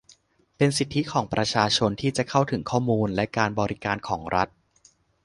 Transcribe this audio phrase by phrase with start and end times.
[0.57, 4.47] เป็นสิทธิของประชาชนที่จะเข้าถึงข้อมูลและการบริการของรัฐ